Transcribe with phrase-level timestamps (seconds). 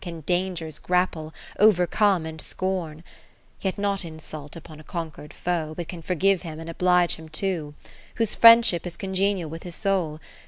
[0.03, 3.03] Can dangers grapple, overcome and scorn,
[3.61, 7.75] Yet not insult upon a conquer'd foe, But can forgive him and oblige him too;
[8.15, 10.19] Whose Friendship is congenial with his soul.